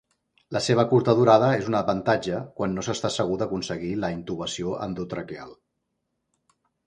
La 0.55 0.59
seva 0.67 0.83
curta 0.93 1.13
durada 1.19 1.49
és 1.57 1.67
un 1.71 1.75
avantatge 1.79 2.39
quan 2.61 2.73
no 2.77 2.85
s'està 2.87 3.11
segur 3.17 3.37
d'aconseguir 3.41 3.91
la 4.05 4.11
intubació 4.17 4.73
endotraqueal. 4.87 5.55